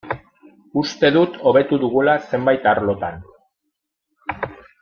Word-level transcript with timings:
Uste 0.81 1.11
dut 1.17 1.37
hobetu 1.51 1.79
dugula 1.85 2.17
zenbait 2.31 2.67
arlotan. 2.75 3.23